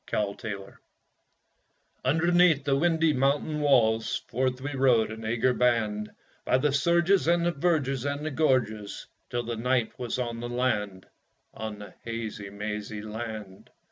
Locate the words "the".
0.49-0.63, 2.63-2.75, 6.57-6.73, 7.45-7.51, 8.25-8.31, 9.43-9.57, 10.39-10.49, 11.77-11.93